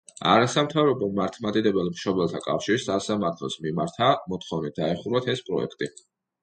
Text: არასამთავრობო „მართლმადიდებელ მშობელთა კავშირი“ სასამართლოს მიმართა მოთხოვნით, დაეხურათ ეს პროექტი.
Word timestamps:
არასამთავრობო 0.27 1.09
„მართლმადიდებელ 1.19 1.91
მშობელთა 1.97 2.41
კავშირი“ 2.47 2.83
სასამართლოს 2.87 3.59
მიმართა 3.67 4.13
მოთხოვნით, 4.33 4.79
დაეხურათ 4.85 5.35
ეს 5.37 5.51
პროექტი. 5.51 5.95